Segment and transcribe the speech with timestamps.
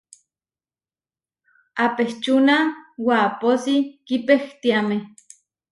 [1.85, 2.57] Apečúna
[3.07, 4.97] wapósi kipehtiáme.